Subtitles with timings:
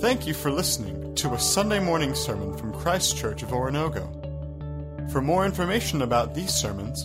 [0.00, 5.10] Thank you for listening to a Sunday morning sermon from Christ Church of Oronogo.
[5.10, 7.04] For more information about these sermons,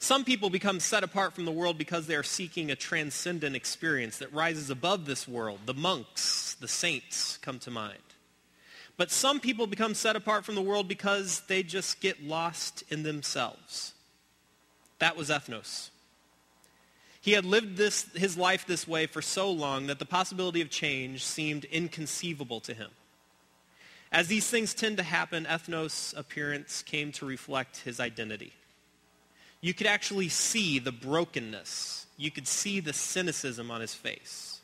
[0.01, 4.17] Some people become set apart from the world because they are seeking a transcendent experience
[4.17, 5.59] that rises above this world.
[5.67, 7.99] The monks, the saints come to mind.
[8.97, 13.03] But some people become set apart from the world because they just get lost in
[13.03, 13.93] themselves.
[14.97, 15.91] That was Ethnos.
[17.21, 20.71] He had lived this, his life this way for so long that the possibility of
[20.71, 22.89] change seemed inconceivable to him.
[24.11, 28.53] As these things tend to happen, Ethnos' appearance came to reflect his identity
[29.61, 32.07] you could actually see the brokenness.
[32.17, 34.59] You could see the cynicism on his face.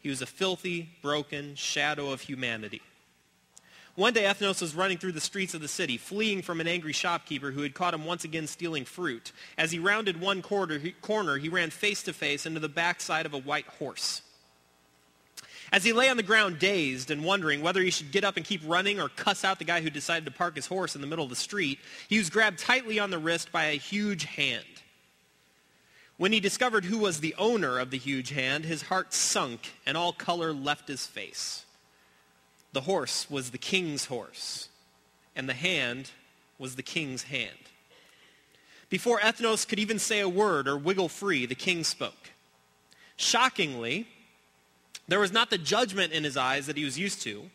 [0.00, 2.80] He was a filthy, broken shadow of humanity.
[3.96, 6.92] One day, Ethnos was running through the streets of the city, fleeing from an angry
[6.92, 9.32] shopkeeper who had caught him once again stealing fruit.
[9.56, 13.24] As he rounded one corner, he, corner, he ran face to face into the backside
[13.24, 14.20] of a white horse.
[15.72, 18.46] As he lay on the ground dazed and wondering whether he should get up and
[18.46, 21.06] keep running or cuss out the guy who decided to park his horse in the
[21.06, 21.78] middle of the street,
[22.08, 24.64] he was grabbed tightly on the wrist by a huge hand.
[26.18, 29.96] When he discovered who was the owner of the huge hand, his heart sunk and
[29.96, 31.64] all color left his face.
[32.72, 34.68] The horse was the king's horse,
[35.34, 36.10] and the hand
[36.58, 37.50] was the king's hand.
[38.88, 42.30] Before Ethnos could even say a word or wiggle free, the king spoke.
[43.16, 44.06] Shockingly,
[45.08, 47.50] there was not the judgment in his eyes that he was used to,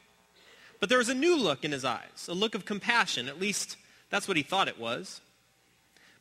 [0.79, 3.27] but there was a new look in his eyes, a look of compassion.
[3.27, 3.77] At least
[4.09, 5.21] that's what he thought it was.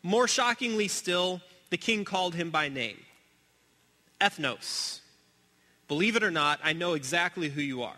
[0.02, 1.40] More shockingly still,
[1.70, 2.98] the king called him by name.
[4.20, 5.00] Ethnos.
[5.88, 7.96] Believe it or not, I know exactly who you are.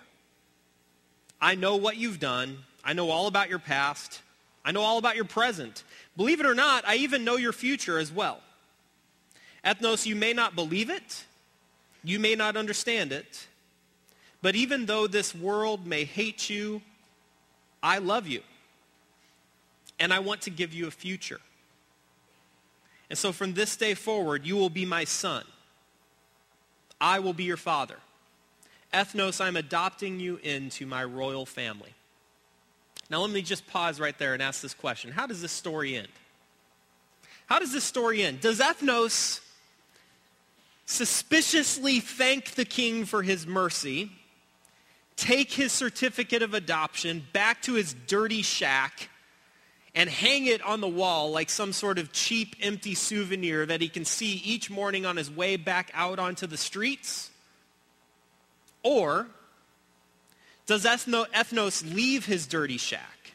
[1.40, 2.58] I know what you've done.
[2.84, 4.22] I know all about your past.
[4.64, 5.82] I know all about your present.
[6.16, 8.40] Believe it or not, I even know your future as well.
[9.64, 11.24] Ethnos, you may not believe it,
[12.04, 13.46] you may not understand it,
[14.40, 16.82] but even though this world may hate you,
[17.82, 18.42] I love you.
[19.98, 21.40] And I want to give you a future.
[23.08, 25.44] And so from this day forward, you will be my son.
[27.00, 27.96] I will be your father.
[28.92, 31.94] Ethnos, I'm adopting you into my royal family.
[33.10, 35.10] Now let me just pause right there and ask this question.
[35.10, 36.08] How does this story end?
[37.46, 38.40] How does this story end?
[38.40, 39.40] Does Ethnos
[40.92, 44.12] suspiciously thank the king for his mercy,
[45.16, 49.08] take his certificate of adoption back to his dirty shack,
[49.94, 53.88] and hang it on the wall like some sort of cheap, empty souvenir that he
[53.88, 57.30] can see each morning on his way back out onto the streets?
[58.82, 59.26] Or
[60.66, 63.32] does Ethnos leave his dirty shack,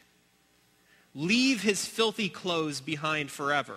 [1.14, 3.76] leave his filthy clothes behind forever,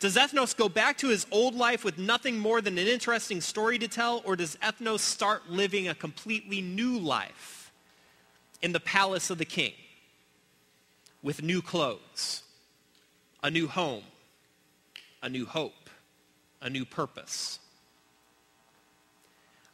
[0.00, 3.78] does Ethnos go back to his old life with nothing more than an interesting story
[3.78, 7.72] to tell, or does Ethnos start living a completely new life
[8.62, 9.72] in the palace of the king
[11.22, 12.42] with new clothes,
[13.42, 14.04] a new home,
[15.22, 15.90] a new hope,
[16.62, 17.58] a new purpose?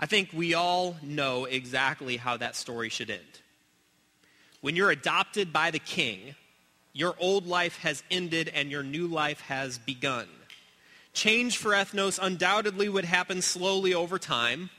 [0.01, 3.21] I think we all know exactly how that story should end.
[4.63, 6.35] When you're adopted by the king,
[6.95, 10.29] your old life has ended and your new life has begun.
[11.13, 14.71] Change for ethnos undoubtedly would happen slowly over time.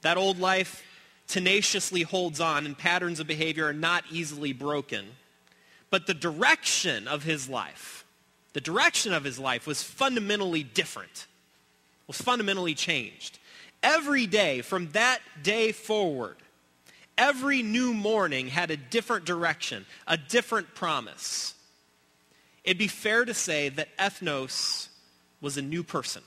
[0.00, 0.82] That old life
[1.28, 5.04] tenaciously holds on and patterns of behavior are not easily broken.
[5.90, 8.04] But the direction of his life,
[8.54, 11.26] the direction of his life was fundamentally different,
[12.06, 13.38] was fundamentally changed.
[13.82, 16.36] Every day from that day forward,
[17.18, 21.54] every new morning had a different direction, a different promise.
[22.64, 24.88] It'd be fair to say that ethnos
[25.40, 26.22] was a new person.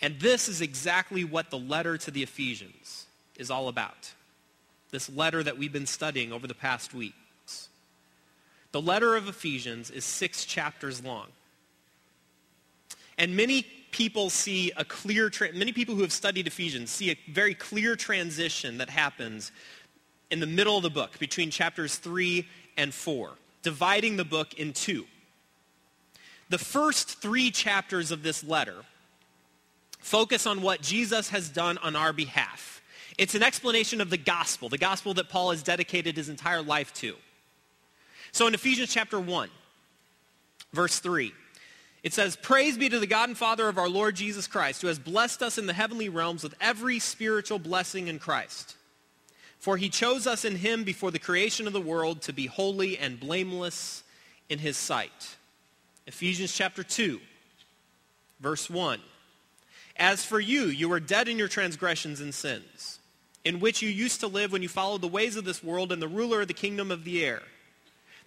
[0.00, 4.12] And this is exactly what the letter to the Ephesians is all about.
[4.90, 7.68] This letter that we've been studying over the past weeks.
[8.72, 11.28] The letter of Ephesians is six chapters long.
[13.16, 17.18] And many people see a clear, tra- many people who have studied Ephesians see a
[17.30, 19.52] very clear transition that happens
[20.30, 23.30] in the middle of the book between chapters 3 and 4,
[23.62, 25.04] dividing the book in two.
[26.48, 28.82] The first three chapters of this letter
[30.00, 32.82] focus on what Jesus has done on our behalf.
[33.18, 36.92] It's an explanation of the gospel, the gospel that Paul has dedicated his entire life
[36.94, 37.14] to.
[38.32, 39.50] So in Ephesians chapter 1,
[40.72, 41.32] verse 3,
[42.02, 44.88] it says, Praise be to the God and Father of our Lord Jesus Christ, who
[44.88, 48.76] has blessed us in the heavenly realms with every spiritual blessing in Christ.
[49.58, 52.98] For he chose us in him before the creation of the world to be holy
[52.98, 54.02] and blameless
[54.48, 55.36] in his sight.
[56.08, 57.20] Ephesians chapter 2,
[58.40, 59.00] verse 1.
[59.96, 62.98] As for you, you were dead in your transgressions and sins,
[63.44, 66.02] in which you used to live when you followed the ways of this world and
[66.02, 67.42] the ruler of the kingdom of the air,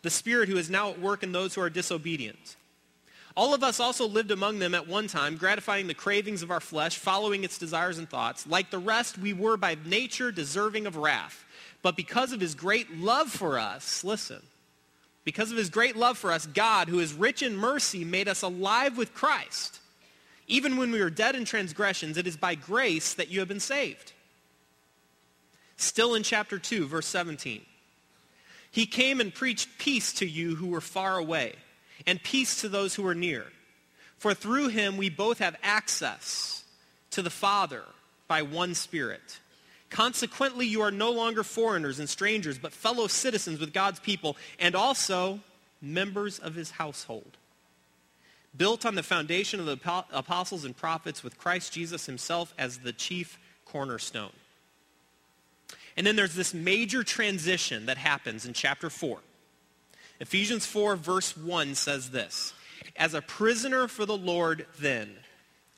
[0.04, 2.56] the spirit who is now at work in those who are disobedient.
[3.36, 6.62] All of us also lived among them at one time, gratifying the cravings of our
[6.62, 8.48] flesh, following its desires and thoughts.
[8.48, 11.44] Like the rest, we were by nature deserving of wrath.
[11.82, 14.42] But because of his great love for us, listen,
[15.26, 18.42] because of his great love for us, God, who is rich in mercy, made us
[18.42, 19.80] alive with Christ.
[20.48, 23.60] Even when we were dead in transgressions, it is by grace that you have been
[23.60, 24.14] saved.
[25.76, 27.62] Still in chapter 2, verse 17.
[28.72, 31.56] He came and preached peace to you who were far away
[32.08, 33.46] and peace to those who are near.
[34.18, 36.64] For through him we both have access
[37.12, 37.84] to the Father
[38.28, 39.40] by one Spirit.
[39.90, 44.76] Consequently, you are no longer foreigners and strangers, but fellow citizens with God's people and
[44.76, 45.40] also
[45.82, 47.38] members of his household.
[48.58, 52.94] Built on the foundation of the apostles and prophets with Christ Jesus himself as the
[52.94, 54.32] chief cornerstone.
[55.98, 59.20] And then there's this major transition that happens in chapter 4
[60.20, 62.54] Ephesians 4, verse 1 says this
[62.96, 65.12] As a prisoner for the Lord, then,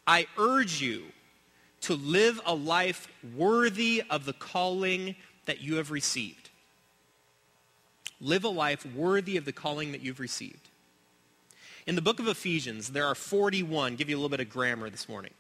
[0.06, 1.04] I urge you
[1.82, 6.50] to live a life worthy of the calling that you have received.
[8.20, 10.70] Live a life worthy of the calling that you've received.
[11.86, 14.90] In the book of Ephesians, there are 41, give you a little bit of grammar
[14.90, 15.32] this morning.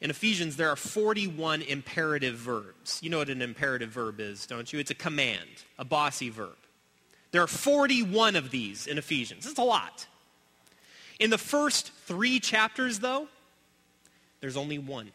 [0.00, 3.00] In Ephesians, there are 41 imperative verbs.
[3.02, 4.78] You know what an imperative verb is, don't you?
[4.78, 5.48] It's a command,
[5.78, 6.56] a bossy verb.
[7.30, 9.46] There are 41 of these in Ephesians.
[9.46, 10.06] It's a lot.
[11.18, 13.28] In the first three chapters, though,
[14.40, 15.10] there's only one.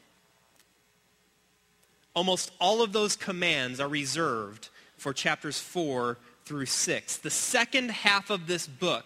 [2.16, 7.18] Almost all of those commands are reserved for chapters 4 through 6.
[7.18, 9.06] The second half of this book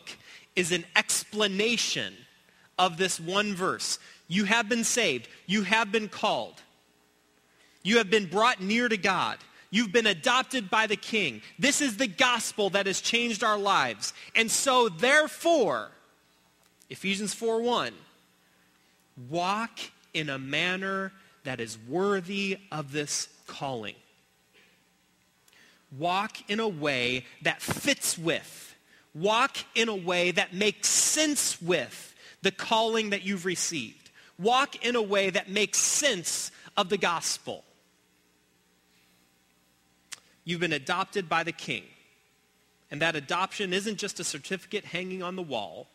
[0.55, 2.13] is an explanation
[2.77, 3.99] of this one verse.
[4.27, 5.29] You have been saved.
[5.45, 6.61] You have been called.
[7.83, 9.37] You have been brought near to God.
[9.69, 11.41] You've been adopted by the king.
[11.59, 14.13] This is the gospel that has changed our lives.
[14.35, 15.91] And so therefore,
[16.89, 17.93] Ephesians 4:1,
[19.29, 19.79] walk
[20.13, 21.11] in a manner
[21.43, 23.95] that is worthy of this calling.
[25.97, 28.75] Walk in a way that fits with.
[29.13, 34.11] Walk in a way that makes sense with the calling that you've received.
[34.37, 37.63] Walk in a way that makes sense of the gospel.
[40.47, 41.83] You've been adopted by the king.
[42.89, 45.87] And that adoption isn't just a certificate hanging on the wall.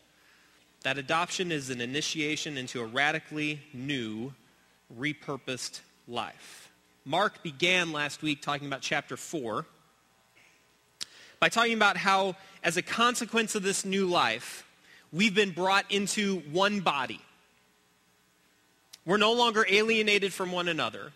[0.83, 4.31] That adoption is an initiation into a radically new,
[4.95, 6.69] repurposed life.
[7.03, 9.65] Mark began last week talking about chapter 4
[11.39, 14.67] by talking about how, as a consequence of this new life,
[15.11, 17.19] we've been brought into one body.
[19.03, 21.11] We're no longer alienated from one another.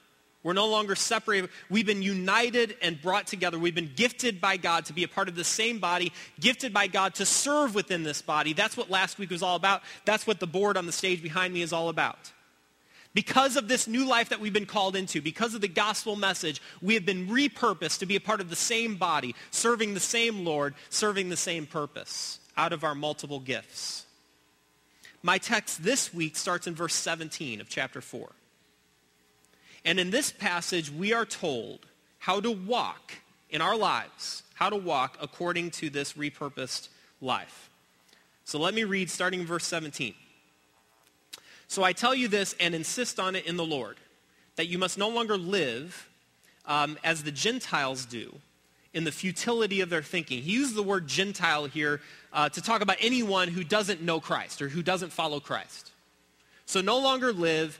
[0.48, 1.50] We're no longer separated.
[1.70, 3.60] We've been united and brought together.
[3.60, 6.88] We've been gifted by God to be a part of the same body, gifted by
[6.88, 8.54] God to serve within this body.
[8.54, 9.82] That's what last week was all about.
[10.06, 12.32] That's what the board on the stage behind me is all about.
[13.14, 16.62] Because of this new life that we've been called into, because of the gospel message,
[16.82, 20.46] we have been repurposed to be a part of the same body, serving the same
[20.46, 24.06] Lord, serving the same purpose out of our multiple gifts.
[25.22, 28.30] My text this week starts in verse 17 of chapter 4.
[29.86, 31.86] And in this passage, we are told
[32.20, 33.14] how to walk
[33.50, 36.90] in our lives, how to walk according to this repurposed
[37.22, 37.70] life.
[38.44, 40.14] So let me read starting in verse 17.
[41.68, 43.98] So I tell you this and insist on it in the Lord,
[44.56, 46.10] that you must no longer live
[46.66, 48.40] um, as the Gentiles do
[48.94, 50.42] in the futility of their thinking.
[50.42, 52.02] He used the word Gentile here
[52.34, 55.92] uh, to talk about anyone who doesn't know Christ or who doesn't follow Christ.
[56.66, 57.80] So no longer live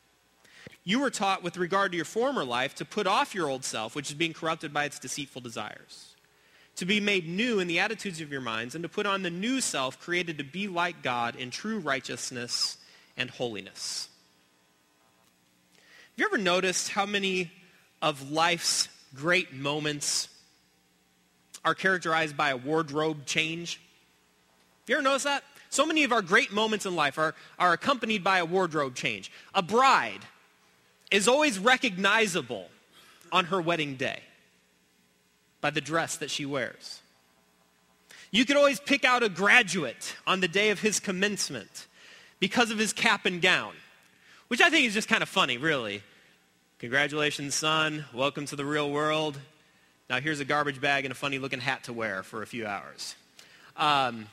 [0.83, 3.95] You were taught with regard to your former life to put off your old self,
[3.95, 6.15] which is being corrupted by its deceitful desires,
[6.77, 9.29] to be made new in the attitudes of your minds, and to put on the
[9.29, 12.77] new self created to be like God in true righteousness
[13.15, 14.09] and holiness.
[15.75, 17.51] Have you ever noticed how many
[18.01, 20.29] of life's great moments
[21.63, 23.79] are characterized by a wardrobe change?
[24.81, 25.43] Have you ever noticed that?
[25.69, 29.31] So many of our great moments in life are, are accompanied by a wardrobe change.
[29.53, 30.25] A bride
[31.11, 32.67] is always recognizable
[33.31, 34.21] on her wedding day
[35.59, 37.01] by the dress that she wears.
[38.31, 41.87] You could always pick out a graduate on the day of his commencement
[42.39, 43.73] because of his cap and gown,
[44.47, 46.01] which I think is just kind of funny, really.
[46.79, 48.05] Congratulations, son.
[48.13, 49.37] Welcome to the real world.
[50.09, 52.65] Now here's a garbage bag and a funny looking hat to wear for a few
[52.65, 53.15] hours.
[53.77, 54.27] Um,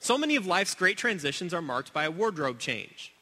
[0.00, 3.12] so many of life's great transitions are marked by a wardrobe change.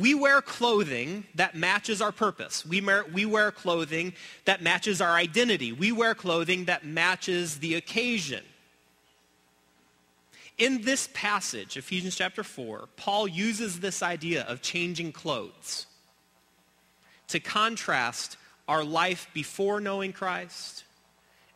[0.00, 2.64] We wear clothing that matches our purpose.
[2.64, 4.14] We wear, we wear clothing
[4.46, 5.72] that matches our identity.
[5.72, 8.42] We wear clothing that matches the occasion.
[10.56, 15.86] In this passage, Ephesians chapter 4, Paul uses this idea of changing clothes
[17.28, 20.84] to contrast our life before knowing Christ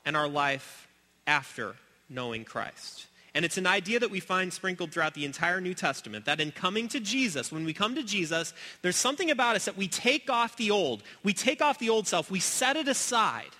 [0.05, 0.87] and our life
[1.27, 1.77] after
[2.11, 3.07] knowing Christ.
[3.35, 6.53] And it's an idea that we find sprinkled throughout the entire New Testament, that in
[6.53, 10.31] coming to Jesus, when we come to Jesus, there's something about us that we take
[10.31, 11.03] off the old.
[11.25, 12.31] We take off the old self.
[12.31, 13.50] We set it aside.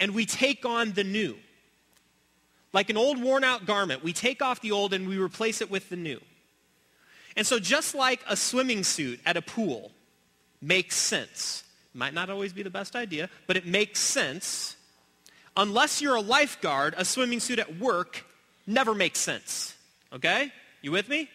[0.00, 1.36] And we take on the new.
[2.72, 5.70] Like an old worn out garment, we take off the old and we replace it
[5.70, 6.20] with the new.
[7.36, 9.92] And so just like a swimming suit at a pool
[10.60, 11.64] makes sense,
[11.94, 14.76] might not always be the best idea, but it makes sense.
[15.56, 18.24] Unless you're a lifeguard, a swimming suit at work
[18.68, 19.74] never makes sense.
[20.12, 20.52] Okay?
[20.82, 21.28] You with me?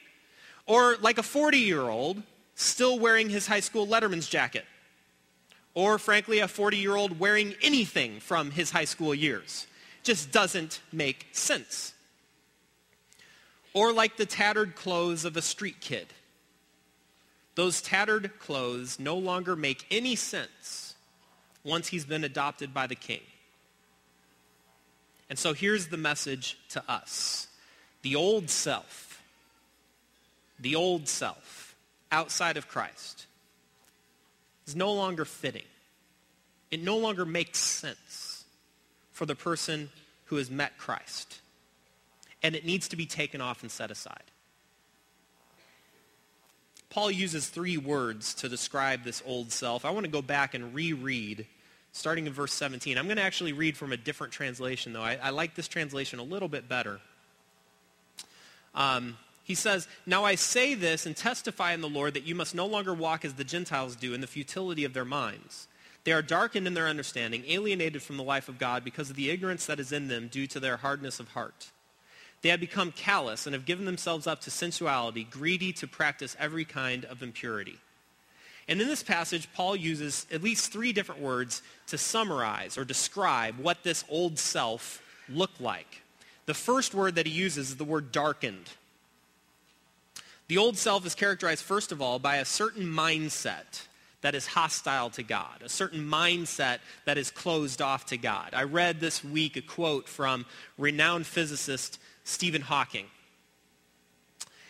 [0.65, 2.23] Or like a 40-year-old
[2.55, 4.65] still wearing his high school letterman's jacket.
[5.73, 9.67] Or frankly, a 40-year-old wearing anything from his high school years.
[10.03, 11.93] Just doesn't make sense.
[13.73, 16.07] Or like the tattered clothes of a street kid.
[17.55, 20.95] Those tattered clothes no longer make any sense
[21.63, 23.21] once he's been adopted by the king.
[25.33, 27.47] And so here's the message to us.
[28.03, 29.19] The old self,
[30.59, 31.75] the old self
[32.11, 33.25] outside of Christ
[34.67, 35.65] is no longer fitting.
[36.69, 38.45] It no longer makes sense
[39.11, 39.89] for the person
[40.25, 41.41] who has met Christ.
[42.43, 44.29] And it needs to be taken off and set aside.
[46.91, 49.83] Paul uses three words to describe this old self.
[49.83, 51.47] I want to go back and reread
[51.93, 52.97] starting in verse 17.
[52.97, 55.01] I'm going to actually read from a different translation, though.
[55.01, 56.99] I, I like this translation a little bit better.
[58.75, 62.55] Um, he says, Now I say this and testify in the Lord that you must
[62.55, 65.67] no longer walk as the Gentiles do in the futility of their minds.
[66.03, 69.29] They are darkened in their understanding, alienated from the life of God because of the
[69.29, 71.71] ignorance that is in them due to their hardness of heart.
[72.41, 76.65] They have become callous and have given themselves up to sensuality, greedy to practice every
[76.65, 77.77] kind of impurity.
[78.67, 83.57] And in this passage, Paul uses at least three different words to summarize or describe
[83.57, 86.01] what this old self looked like.
[86.45, 88.69] The first word that he uses is the word darkened.
[90.47, 93.85] The old self is characterized, first of all, by a certain mindset
[94.21, 98.53] that is hostile to God, a certain mindset that is closed off to God.
[98.53, 100.45] I read this week a quote from
[100.77, 103.05] renowned physicist Stephen Hawking.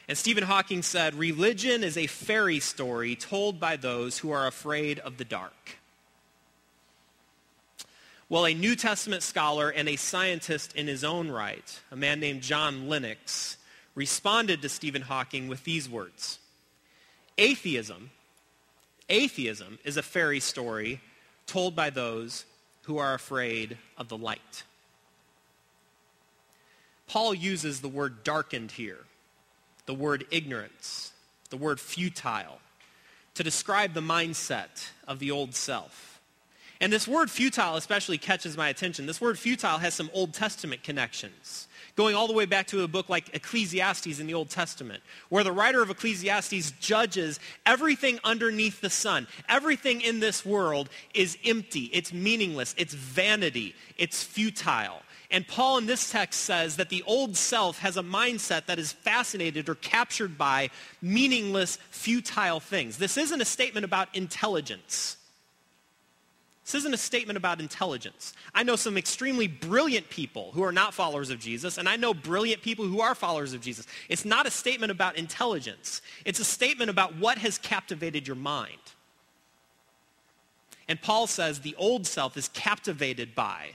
[0.08, 5.00] And Stephen Hawking said, religion is a fairy story told by those who are afraid
[5.00, 5.78] of the dark.
[8.28, 12.42] Well, a New Testament scholar and a scientist in his own right, a man named
[12.42, 13.58] John Lennox,
[13.96, 16.40] responded to Stephen Hawking with these words.
[17.38, 18.10] Atheism,
[19.08, 21.00] atheism is a fairy story
[21.46, 22.46] told by those
[22.84, 24.64] who are afraid of the light.
[27.08, 29.00] Paul uses the word darkened here,
[29.86, 31.12] the word ignorance,
[31.50, 32.60] the word futile,
[33.36, 36.14] to describe the mindset of the old self.
[36.82, 39.06] And this word futile especially catches my attention.
[39.06, 42.88] This word futile has some Old Testament connections, going all the way back to a
[42.88, 48.82] book like Ecclesiastes in the Old Testament, where the writer of Ecclesiastes judges everything underneath
[48.82, 49.28] the sun.
[49.48, 55.04] Everything in this world is empty, it's meaningless, it's vanity, it's futile.
[55.34, 58.92] And Paul in this text says that the old self has a mindset that is
[58.92, 60.70] fascinated or captured by
[61.02, 63.00] meaningless, futile things.
[63.00, 65.18] This isn't a statement about intelligence.
[66.64, 68.34] This isn't a statement about intelligence.
[68.54, 72.14] I know some extremely brilliant people who are not followers of Jesus, and I know
[72.14, 73.88] brilliant people who are followers of Jesus.
[74.10, 76.04] It's not a statement about intelligence.
[76.26, 78.78] It's a statement about what has captivated your mind.
[80.88, 83.72] And Paul says the old self is captivated by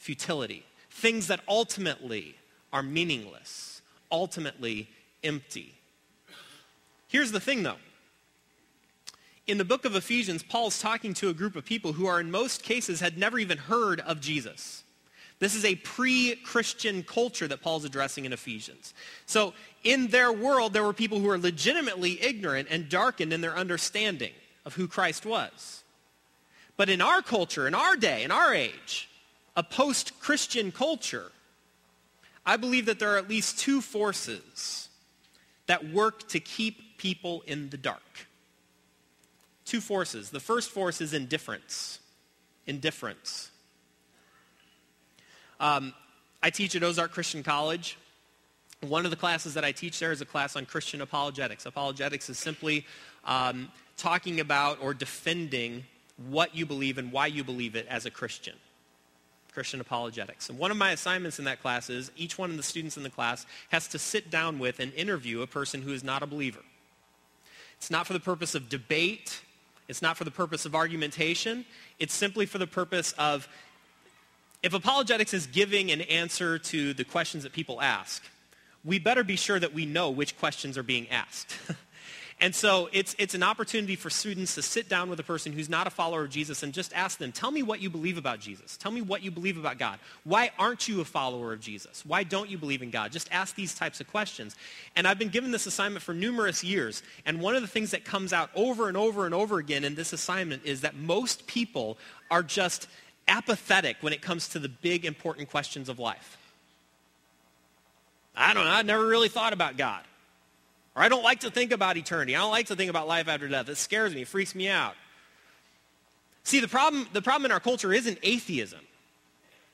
[0.00, 2.34] futility, things that ultimately
[2.72, 4.88] are meaningless, ultimately
[5.22, 5.74] empty.
[7.06, 7.76] Here's the thing, though
[9.46, 12.30] in the book of Ephesians, Paul's talking to a group of people who are in
[12.30, 14.84] most cases had never even heard of Jesus.
[15.40, 18.94] This is a pre-Christian culture that Paul's addressing in Ephesians.
[19.26, 23.56] So in their world, there were people who were legitimately ignorant and darkened in their
[23.56, 24.32] understanding
[24.64, 25.82] of who Christ was.
[26.76, 29.09] But in our culture, in our day, in our age,
[29.60, 31.30] a post-Christian culture,
[32.46, 34.88] I believe that there are at least two forces
[35.66, 38.00] that work to keep people in the dark
[39.70, 40.30] two forces.
[40.30, 42.00] The first force is indifference.
[42.66, 43.50] Indifference.
[45.60, 45.94] Um,
[46.42, 47.96] I teach at Ozark Christian College.
[48.80, 51.66] One of the classes that I teach there is a class on Christian apologetics.
[51.66, 52.84] Apologetics is simply
[53.24, 55.84] um, talking about or defending
[56.28, 58.54] what you believe and why you believe it as a Christian.
[59.52, 60.48] Christian apologetics.
[60.48, 63.02] And one of my assignments in that class is each one of the students in
[63.02, 66.26] the class has to sit down with and interview a person who is not a
[66.26, 66.60] believer.
[67.76, 69.40] It's not for the purpose of debate.
[69.88, 71.64] It's not for the purpose of argumentation.
[71.98, 73.48] It's simply for the purpose of,
[74.62, 78.22] if apologetics is giving an answer to the questions that people ask,
[78.84, 81.56] we better be sure that we know which questions are being asked.
[82.42, 85.68] And so it's, it's an opportunity for students to sit down with a person who's
[85.68, 88.40] not a follower of Jesus and just ask them, tell me what you believe about
[88.40, 88.78] Jesus.
[88.78, 89.98] Tell me what you believe about God.
[90.24, 92.02] Why aren't you a follower of Jesus?
[92.06, 93.12] Why don't you believe in God?
[93.12, 94.56] Just ask these types of questions.
[94.96, 97.02] And I've been given this assignment for numerous years.
[97.26, 99.94] And one of the things that comes out over and over and over again in
[99.94, 101.98] this assignment is that most people
[102.30, 102.88] are just
[103.28, 106.38] apathetic when it comes to the big important questions of life.
[108.34, 108.70] I don't know.
[108.70, 110.02] I never really thought about God.
[110.96, 112.34] Or I don't like to think about eternity.
[112.34, 113.68] I don't like to think about life after death.
[113.68, 114.22] It scares me.
[114.22, 114.94] It freaks me out.
[116.42, 118.80] See, the problem, the problem in our culture isn't atheism.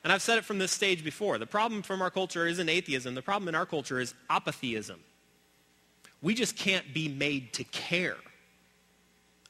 [0.03, 1.37] And I've said it from this stage before.
[1.37, 3.15] The problem from our culture isn't atheism.
[3.15, 4.99] The problem in our culture is apatheism.
[6.21, 8.17] We just can't be made to care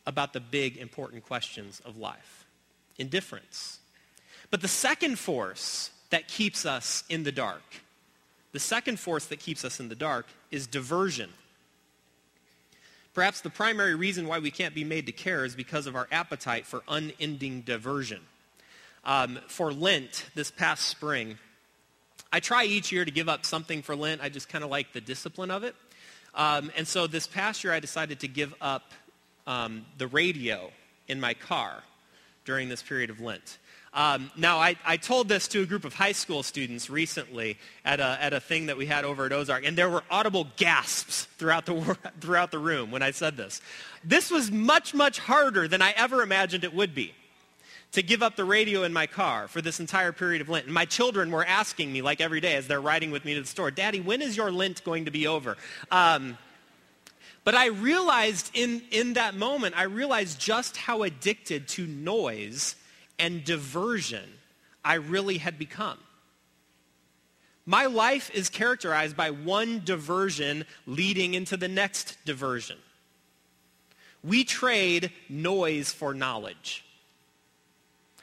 [0.05, 2.45] about the big, important questions of life.
[2.97, 3.79] Indifference.
[4.49, 7.61] But the second force that keeps us in the dark,
[8.53, 11.29] the second force that keeps us in the dark is diversion.
[13.17, 16.07] Perhaps the primary reason why we can't be made to care is because of our
[16.11, 18.21] appetite for unending diversion.
[19.03, 21.39] Um, for Lent this past spring,
[22.31, 24.21] I try each year to give up something for Lent.
[24.21, 25.73] I just kind of like the discipline of it.
[26.35, 28.91] Um, and so this past year, I decided to give up
[29.47, 30.69] um, the radio
[31.07, 31.81] in my car
[32.45, 33.57] during this period of Lent.
[33.97, 37.99] Um, now, I, I told this to a group of high school students recently at
[37.99, 41.23] a, at a thing that we had over at Ozark, and there were audible gasps
[41.39, 43.59] throughout the, throughout the room when I said this.
[44.03, 47.15] This was much, much harder than I ever imagined it would be
[47.93, 50.65] to give up the radio in my car for this entire period of Lent.
[50.65, 53.41] And my children were asking me, like every day as they're riding with me to
[53.41, 55.57] the store, Daddy, when is your Lent going to be over?
[55.89, 56.37] Um,
[57.43, 62.75] but I realized in, in that moment, I realized just how addicted to noise
[63.19, 64.29] and diversion
[64.83, 65.97] I really had become.
[67.65, 72.77] My life is characterized by one diversion leading into the next diversion.
[74.23, 76.85] We trade noise for knowledge.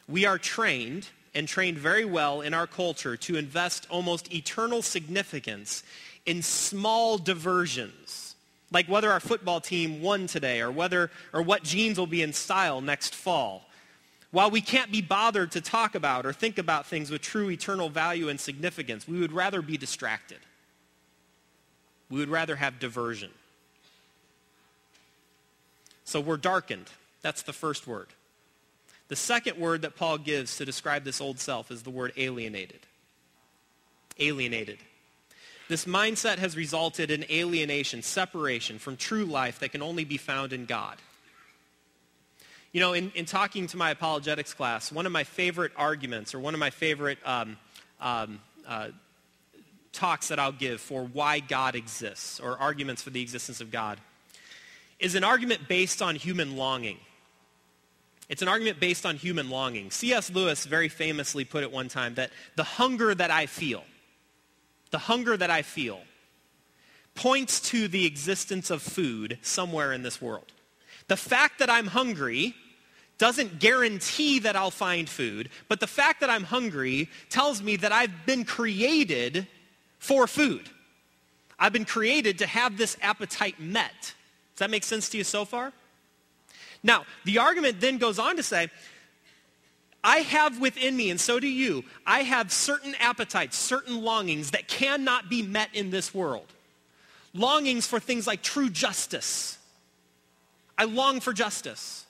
[0.08, 5.82] We are trained and trained very well in our culture to invest almost eternal significance
[6.24, 8.36] in small diversions,
[8.72, 12.32] like whether our football team won today or whether or what jeans will be in
[12.32, 13.68] style next fall
[14.34, 17.88] While we can't be bothered to talk about or think about things with true eternal
[17.88, 20.38] value and significance, we would rather be distracted.
[22.10, 23.30] We would rather have diversion.
[26.02, 26.90] So we're darkened.
[27.22, 28.08] That's the first word.
[29.06, 32.80] The second word that Paul gives to describe this old self is the word alienated.
[34.18, 34.78] Alienated.
[35.68, 40.52] This mindset has resulted in alienation, separation from true life that can only be found
[40.52, 40.96] in God.
[42.74, 46.40] You know, in, in talking to my apologetics class, one of my favorite arguments or
[46.40, 47.56] one of my favorite um,
[48.00, 48.88] um, uh,
[49.92, 54.00] talks that I'll give for why God exists or arguments for the existence of God
[54.98, 56.98] is an argument based on human longing.
[58.28, 59.92] It's an argument based on human longing.
[59.92, 60.32] C.S.
[60.32, 63.84] Lewis very famously put it one time that the hunger that I feel,
[64.90, 66.00] the hunger that I feel,
[67.14, 70.50] points to the existence of food somewhere in this world.
[71.06, 72.56] The fact that I'm hungry
[73.18, 77.92] doesn't guarantee that I'll find food, but the fact that I'm hungry tells me that
[77.92, 79.46] I've been created
[79.98, 80.68] for food.
[81.58, 83.92] I've been created to have this appetite met.
[84.00, 85.72] Does that make sense to you so far?
[86.82, 88.68] Now, the argument then goes on to say,
[90.02, 94.68] I have within me, and so do you, I have certain appetites, certain longings that
[94.68, 96.46] cannot be met in this world.
[97.32, 99.56] Longings for things like true justice.
[100.76, 102.03] I long for justice.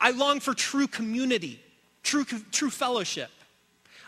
[0.00, 1.60] I long for true community,
[2.02, 3.30] true, true fellowship.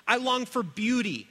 [0.07, 1.28] I long for beauty.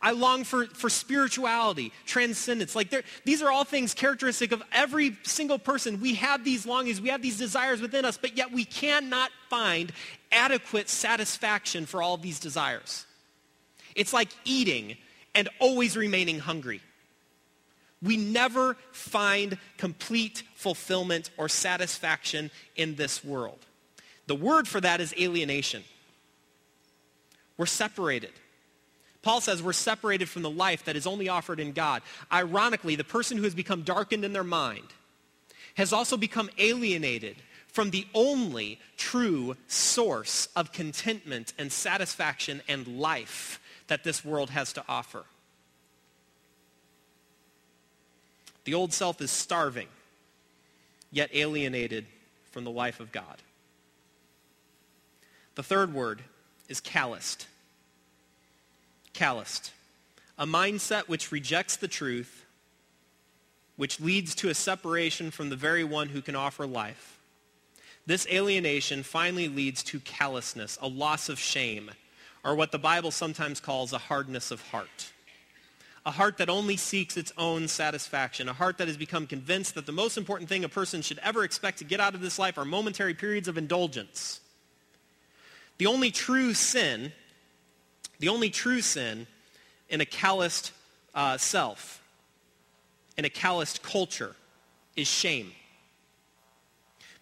[0.00, 2.74] I long for, for spirituality, transcendence.
[2.74, 2.92] Like
[3.24, 6.00] these are all things characteristic of every single person.
[6.00, 9.92] We have these longings, we have these desires within us, but yet we cannot find
[10.32, 13.06] adequate satisfaction for all these desires.
[13.94, 14.96] It's like eating
[15.34, 16.80] and always remaining hungry.
[18.02, 23.64] We never find complete fulfillment or satisfaction in this world.
[24.26, 25.84] The word for that is alienation.
[27.56, 28.32] We're separated.
[29.22, 32.02] Paul says we're separated from the life that is only offered in God.
[32.32, 34.88] Ironically, the person who has become darkened in their mind
[35.76, 37.36] has also become alienated
[37.68, 44.72] from the only true source of contentment and satisfaction and life that this world has
[44.74, 45.24] to offer.
[48.64, 49.88] The old self is starving,
[51.10, 52.06] yet alienated
[52.50, 53.38] from the life of God.
[55.54, 56.22] The third word
[56.68, 57.46] is calloused
[59.12, 59.72] calloused,
[60.38, 62.44] a mindset which rejects the truth,
[63.76, 67.18] which leads to a separation from the very one who can offer life.
[68.06, 71.90] This alienation finally leads to callousness, a loss of shame,
[72.44, 75.12] or what the Bible sometimes calls a hardness of heart.
[76.04, 78.48] A heart that only seeks its own satisfaction.
[78.48, 81.44] A heart that has become convinced that the most important thing a person should ever
[81.44, 84.40] expect to get out of this life are momentary periods of indulgence.
[85.78, 87.12] The only true sin
[88.22, 89.26] the only true sin
[89.88, 90.70] in a calloused
[91.12, 92.00] uh, self,
[93.18, 94.36] in a calloused culture,
[94.94, 95.50] is shame.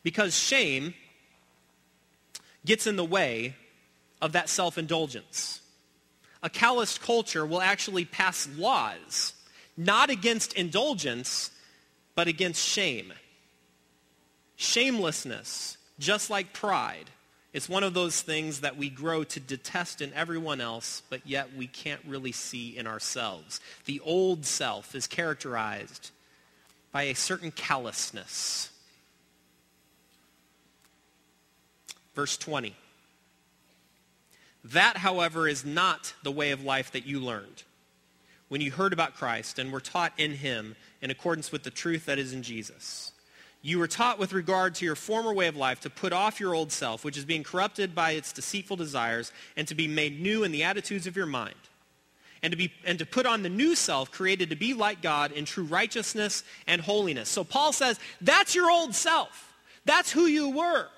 [0.02, 0.92] Because shame
[2.66, 3.56] gets in the way
[4.20, 5.59] of that self-indulgence.
[6.42, 9.34] A calloused culture will actually pass laws,
[9.76, 11.50] not against indulgence,
[12.14, 13.12] but against shame.
[14.56, 17.10] Shamelessness, just like pride,
[17.52, 21.54] it's one of those things that we grow to detest in everyone else, but yet
[21.56, 23.60] we can't really see in ourselves.
[23.86, 26.10] The old self is characterized
[26.92, 28.70] by a certain callousness.
[32.14, 32.76] Verse 20.
[34.64, 37.62] That, however, is not the way of life that you learned
[38.48, 42.06] when you heard about Christ and were taught in him in accordance with the truth
[42.06, 43.12] that is in Jesus.
[43.62, 46.54] You were taught with regard to your former way of life to put off your
[46.54, 50.44] old self, which is being corrupted by its deceitful desires, and to be made new
[50.44, 51.54] in the attitudes of your mind.
[52.42, 55.32] And to, be, and to put on the new self created to be like God
[55.32, 57.28] in true righteousness and holiness.
[57.28, 59.52] So Paul says, that's your old self.
[59.84, 60.88] That's who you were.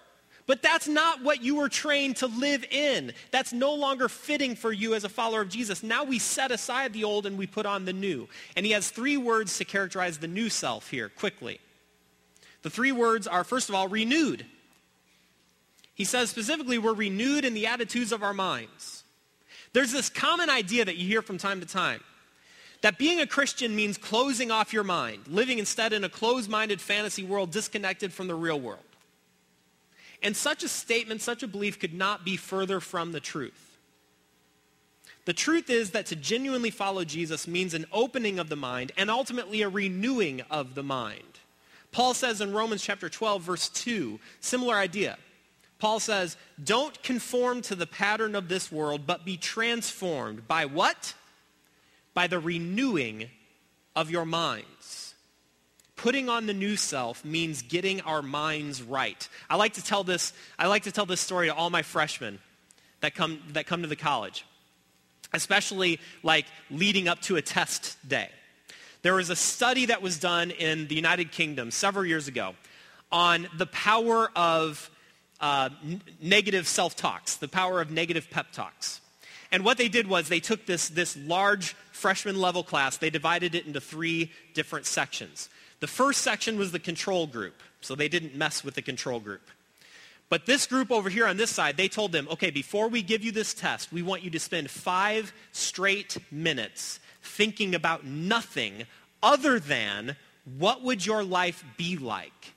[0.47, 3.13] But that's not what you were trained to live in.
[3.31, 5.83] That's no longer fitting for you as a follower of Jesus.
[5.83, 8.29] Now we set aside the old and we put on the new.
[8.57, 11.61] And he has three words to characterize the new self here, quickly.
[12.63, 14.45] The three words are, first of all, renewed.
[15.95, 19.05] He says specifically, we're renewed in the attitudes of our minds.
[19.73, 22.01] There's this common idea that you hear from time to time
[22.83, 27.23] that being a Christian means closing off your mind, living instead in a closed-minded fantasy
[27.23, 28.83] world disconnected from the real world.
[30.23, 33.79] And such a statement, such a belief could not be further from the truth.
[35.25, 39.11] The truth is that to genuinely follow Jesus means an opening of the mind and
[39.11, 41.23] ultimately a renewing of the mind.
[41.93, 45.19] Paul says in Romans chapter 12, verse 2, similar idea.
[45.79, 51.15] Paul says, don't conform to the pattern of this world, but be transformed by what?
[52.15, 53.29] By the renewing
[53.95, 54.67] of your minds.
[56.03, 59.29] Putting on the new self means getting our minds right.
[59.49, 62.41] I like to tell this, I like to tell this story to all my freshmen
[63.03, 64.45] that come, that come to the college,
[65.33, 68.31] especially like leading up to a test day.
[69.03, 72.57] There was a study that was done in the United Kingdom several years ago
[73.13, 74.91] on the power of
[75.41, 79.01] uh, n- negative self-talks, the power of negative pep talks.
[79.53, 83.55] And what they did was they took this, this large freshman level class, they divided
[83.55, 85.49] it into three different sections.
[85.83, 89.51] The first section was the control group, so they didn't mess with the control group.
[90.29, 93.25] But this group over here on this side, they told them, okay, before we give
[93.25, 98.85] you this test, we want you to spend five straight minutes thinking about nothing
[99.25, 100.15] other than
[100.57, 102.55] what would your life be like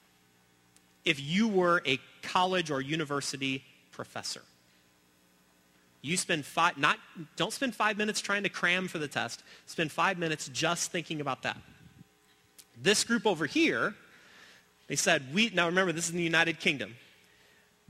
[1.04, 4.44] if you were a college or university professor.
[6.04, 7.00] You spend five, not,
[7.38, 9.42] don't spend five minutes trying to cram for the test.
[9.66, 11.58] Spend five minutes just thinking about that.
[12.82, 13.94] This group over here,
[14.88, 16.96] they said, we, now remember, this is in the United Kingdom.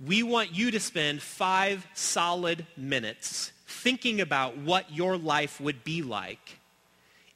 [0.04, 6.02] We want you to spend five solid minutes thinking about what your life would be
[6.02, 6.60] like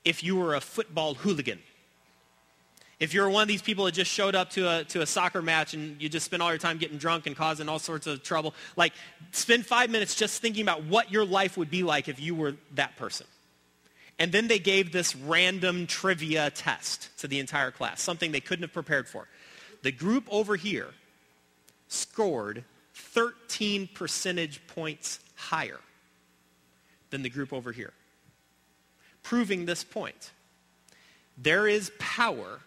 [0.04, 1.60] if you were a football hooligan
[3.00, 5.42] if you're one of these people that just showed up to a, to a soccer
[5.42, 8.22] match and you just spend all your time getting drunk and causing all sorts of
[8.24, 8.94] trouble, like
[9.32, 12.56] spend five minutes just thinking about what your life would be like if you were
[12.76, 13.26] that person.
[14.20, 18.64] And then they gave this random trivia test to the entire class, something they couldn't
[18.64, 19.28] have prepared for.
[19.82, 20.90] The group over here
[21.88, 25.80] scored 13 percentage points higher
[27.10, 27.94] than the group over here,
[29.24, 30.32] proving this point.
[31.38, 32.60] There is power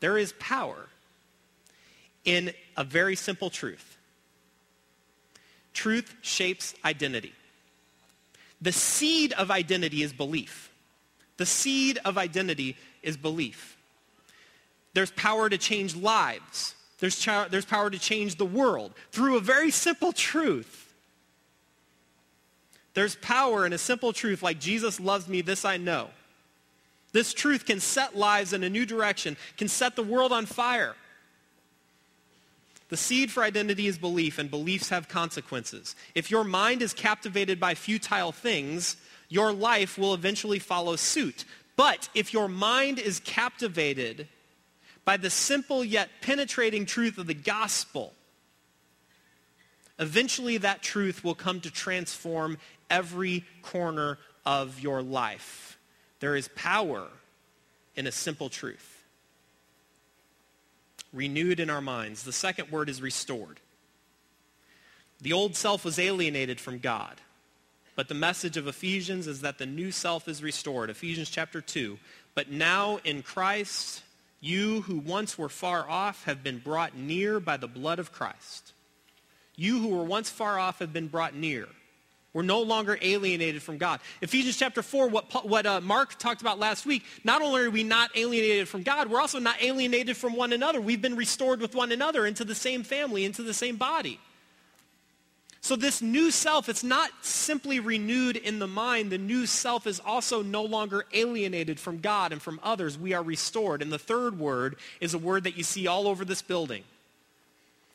[0.00, 0.86] there is power
[2.24, 3.96] in a very simple truth.
[5.72, 7.32] Truth shapes identity.
[8.60, 10.72] The seed of identity is belief.
[11.36, 13.76] The seed of identity is belief.
[14.94, 16.74] There's power to change lives.
[16.98, 20.92] There's, ch- there's power to change the world through a very simple truth.
[22.94, 26.08] There's power in a simple truth like Jesus loves me, this I know.
[27.12, 30.96] This truth can set lives in a new direction, can set the world on fire.
[32.88, 35.94] The seed for identity is belief, and beliefs have consequences.
[36.14, 38.96] If your mind is captivated by futile things,
[39.28, 41.44] your life will eventually follow suit.
[41.76, 44.26] But if your mind is captivated
[45.04, 48.14] by the simple yet penetrating truth of the gospel,
[49.98, 55.78] eventually that truth will come to transform every corner of your life.
[56.20, 57.06] There is power
[57.96, 58.97] in a simple truth.
[61.12, 62.24] Renewed in our minds.
[62.24, 63.60] The second word is restored.
[65.20, 67.20] The old self was alienated from God.
[67.96, 70.90] But the message of Ephesians is that the new self is restored.
[70.90, 71.98] Ephesians chapter 2.
[72.34, 74.02] But now in Christ,
[74.40, 78.72] you who once were far off have been brought near by the blood of Christ.
[79.56, 81.66] You who were once far off have been brought near.
[82.34, 84.00] We're no longer alienated from God.
[84.20, 87.82] Ephesians chapter 4, what, what uh, Mark talked about last week, not only are we
[87.82, 90.80] not alienated from God, we're also not alienated from one another.
[90.80, 94.20] We've been restored with one another into the same family, into the same body.
[95.60, 99.10] So this new self, it's not simply renewed in the mind.
[99.10, 102.96] The new self is also no longer alienated from God and from others.
[102.96, 103.82] We are restored.
[103.82, 106.84] And the third word is a word that you see all over this building.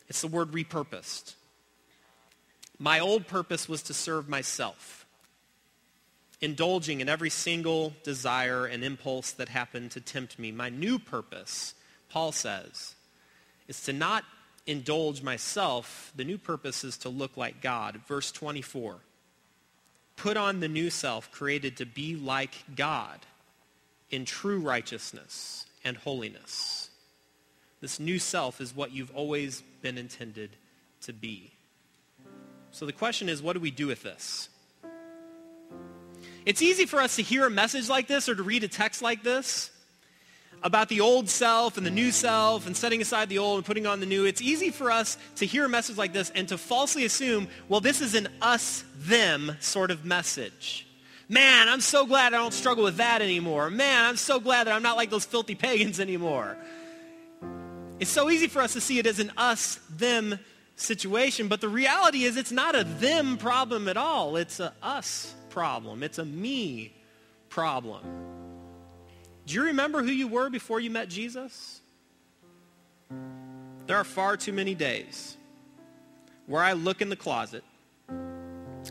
[0.08, 1.34] It's the word repurposed.
[2.78, 5.06] My old purpose was to serve myself,
[6.40, 10.50] indulging in every single desire and impulse that happened to tempt me.
[10.50, 11.74] My new purpose,
[12.08, 12.94] Paul says,
[13.68, 14.24] is to not
[14.66, 16.12] indulge myself.
[16.16, 18.00] The new purpose is to look like God.
[18.08, 18.96] Verse 24.
[20.16, 23.20] Put on the new self created to be like God
[24.10, 26.90] in true righteousness and holiness.
[27.80, 30.50] This new self is what you've always been intended
[31.02, 31.53] to be.
[32.74, 34.48] So the question is, what do we do with this?
[36.44, 39.00] It's easy for us to hear a message like this or to read a text
[39.00, 39.70] like this
[40.60, 43.86] about the old self and the new self and setting aside the old and putting
[43.86, 44.24] on the new.
[44.24, 47.80] It's easy for us to hear a message like this and to falsely assume, well,
[47.80, 50.84] this is an us-them sort of message.
[51.28, 53.70] Man, I'm so glad I don't struggle with that anymore.
[53.70, 56.56] Man, I'm so glad that I'm not like those filthy pagans anymore.
[58.00, 60.40] It's so easy for us to see it as an us-them
[60.76, 61.48] situation.
[61.48, 64.36] But the reality is it's not a them problem at all.
[64.36, 66.02] It's a us problem.
[66.02, 66.92] It's a me
[67.48, 68.02] problem.
[69.46, 71.80] Do you remember who you were before you met Jesus?
[73.86, 75.36] There are far too many days
[76.46, 77.62] where I look in the closet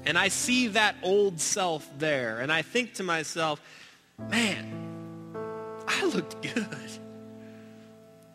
[0.06, 3.62] and I see that old self there and I think to myself,
[4.30, 5.34] man,
[5.88, 6.90] I looked good.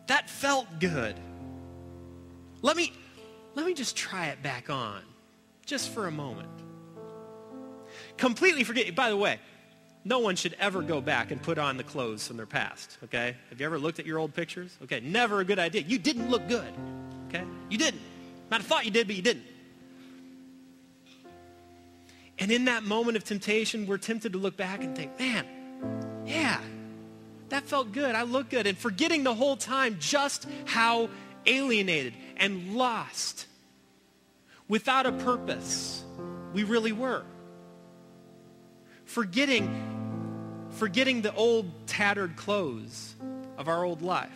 [0.08, 1.14] That felt good.
[2.62, 2.92] Let me,
[3.58, 5.02] let me just try it back on
[5.66, 6.48] just for a moment.
[8.16, 9.40] Completely forget, by the way,
[10.04, 13.34] no one should ever go back and put on the clothes from their past, okay?
[13.50, 14.78] Have you ever looked at your old pictures?
[14.84, 15.82] Okay, never a good idea.
[15.82, 16.72] You didn't look good,
[17.28, 17.42] okay?
[17.68, 18.00] You didn't.
[18.48, 19.44] Might have thought you did, but you didn't.
[22.38, 25.44] And in that moment of temptation, we're tempted to look back and think, man,
[26.24, 26.60] yeah,
[27.48, 28.14] that felt good.
[28.14, 28.68] I look good.
[28.68, 31.08] And forgetting the whole time just how
[31.44, 33.47] alienated and lost
[34.68, 36.04] without a purpose
[36.52, 37.24] we really were.
[39.04, 43.14] Forgetting, forgetting the old tattered clothes
[43.56, 44.30] of our old life.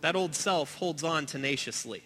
[0.00, 2.02] That old self holds on tenaciously.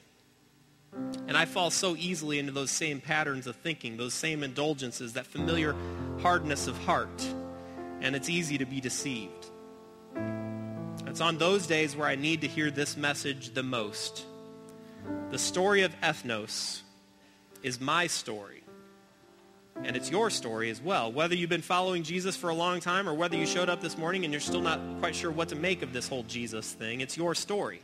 [1.29, 5.27] And I fall so easily into those same patterns of thinking, those same indulgences, that
[5.27, 5.75] familiar
[6.21, 7.27] hardness of heart.
[8.01, 9.47] And it's easy to be deceived.
[11.07, 14.25] It's on those days where I need to hear this message the most.
[15.31, 16.83] The story of ethnos
[17.63, 18.63] is my story.
[19.83, 21.13] And it's your story as well.
[21.13, 23.99] Whether you've been following Jesus for a long time or whether you showed up this
[23.99, 27.01] morning and you're still not quite sure what to make of this whole Jesus thing,
[27.01, 27.83] it's your story.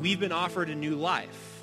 [0.00, 1.62] We've been offered a new life.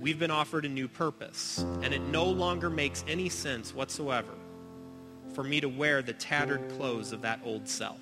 [0.00, 1.58] We've been offered a new purpose.
[1.82, 4.34] And it no longer makes any sense whatsoever
[5.32, 8.00] for me to wear the tattered clothes of that old self.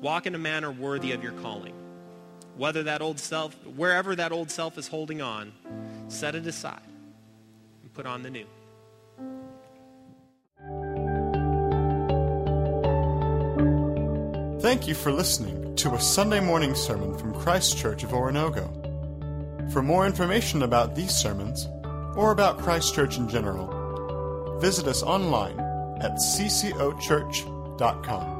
[0.00, 1.74] Walk in a manner worthy of your calling.
[2.56, 5.52] Whether that old self, wherever that old self is holding on,
[6.08, 6.80] set it aside
[7.82, 8.46] and put on the new.
[14.60, 18.82] Thank you for listening to a Sunday morning sermon from Christ Church of Oronogo.
[19.72, 21.68] For more information about these sermons,
[22.16, 25.60] or about Christ Church in general, visit us online
[26.00, 28.35] at ccochurch.com.